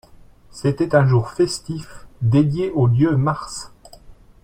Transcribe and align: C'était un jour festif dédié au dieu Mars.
C'était 0.49 0.95
un 0.95 1.05
jour 1.05 1.29
festif 1.29 2.07
dédié 2.23 2.71
au 2.71 2.87
dieu 2.87 3.15
Mars. 3.17 3.71